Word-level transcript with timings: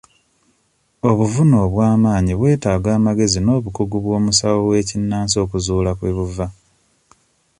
Obuvune 1.09 1.55
obwa 1.65 1.85
maanyi 2.03 2.33
bwetaaga 2.39 2.89
amagezi 2.97 3.39
n'obukugu 3.41 3.97
bw'omusawo 4.03 4.59
w'ekinnansi 4.69 5.35
okuzuula 5.43 5.91
kwe 5.97 6.11
buva. 6.17 6.47